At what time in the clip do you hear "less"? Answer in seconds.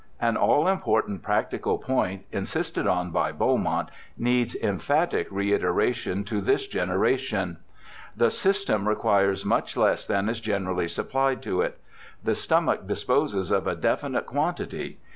9.77-10.07